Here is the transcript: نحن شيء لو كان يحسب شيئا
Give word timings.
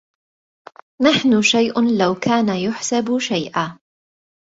نحن 1.01 1.41
شيء 1.41 1.73
لو 1.97 2.15
كان 2.15 2.49
يحسب 2.55 3.17
شيئا 3.17 3.79